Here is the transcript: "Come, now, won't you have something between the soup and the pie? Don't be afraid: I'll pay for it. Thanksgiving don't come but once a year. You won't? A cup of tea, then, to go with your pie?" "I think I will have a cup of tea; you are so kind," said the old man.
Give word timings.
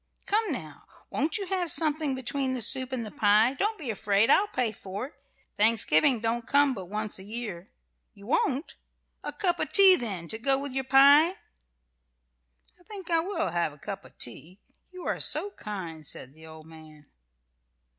"Come, 0.25 0.51
now, 0.51 0.87
won't 1.11 1.37
you 1.37 1.45
have 1.45 1.69
something 1.69 2.15
between 2.15 2.55
the 2.55 2.61
soup 2.63 2.91
and 2.91 3.05
the 3.05 3.11
pie? 3.11 3.53
Don't 3.53 3.77
be 3.77 3.91
afraid: 3.91 4.31
I'll 4.31 4.47
pay 4.47 4.71
for 4.71 5.05
it. 5.05 5.13
Thanksgiving 5.57 6.19
don't 6.19 6.47
come 6.47 6.73
but 6.73 6.87
once 6.89 7.19
a 7.19 7.23
year. 7.23 7.67
You 8.15 8.25
won't? 8.25 8.73
A 9.23 9.31
cup 9.31 9.59
of 9.59 9.71
tea, 9.71 9.95
then, 9.95 10.27
to 10.29 10.39
go 10.39 10.57
with 10.59 10.71
your 10.71 10.85
pie?" 10.85 11.29
"I 12.79 12.83
think 12.87 13.11
I 13.11 13.19
will 13.19 13.51
have 13.51 13.73
a 13.73 13.77
cup 13.77 14.03
of 14.03 14.17
tea; 14.17 14.59
you 14.89 15.05
are 15.05 15.19
so 15.19 15.51
kind," 15.51 16.03
said 16.03 16.33
the 16.33 16.47
old 16.47 16.65
man. 16.65 17.05